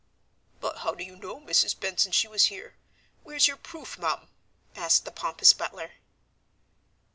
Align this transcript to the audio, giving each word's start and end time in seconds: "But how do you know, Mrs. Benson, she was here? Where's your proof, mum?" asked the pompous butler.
"But 0.59 0.79
how 0.79 0.95
do 0.95 1.03
you 1.03 1.15
know, 1.15 1.39
Mrs. 1.39 1.79
Benson, 1.79 2.11
she 2.11 2.27
was 2.27 2.45
here? 2.45 2.73
Where's 3.21 3.45
your 3.45 3.55
proof, 3.55 3.99
mum?" 3.99 4.29
asked 4.75 5.05
the 5.05 5.11
pompous 5.11 5.53
butler. 5.53 5.91